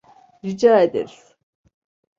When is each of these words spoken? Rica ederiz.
Rica 0.43 0.81
ederiz. 0.83 1.35